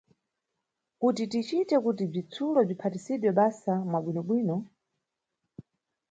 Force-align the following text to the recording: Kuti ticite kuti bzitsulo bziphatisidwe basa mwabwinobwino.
Kuti 0.99 1.23
ticite 1.31 1.75
kuti 1.83 2.03
bzitsulo 2.11 2.59
bziphatisidwe 2.67 3.29
basa 3.37 3.73
mwabwinobwino. 3.89 4.55